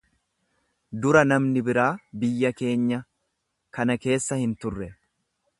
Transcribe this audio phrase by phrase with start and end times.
[1.03, 1.91] Dura namni biraa
[2.23, 3.03] biyya keenya
[3.79, 4.93] kana keessa hin turre.